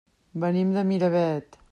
[0.43, 1.61] Venim de Miravet.